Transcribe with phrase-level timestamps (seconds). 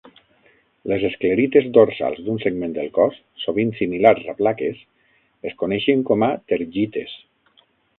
[0.91, 4.83] Les esclerites dorsals d'un segment del cos, sovint similars a plaques,
[5.53, 7.19] es coneixen com a "tergites".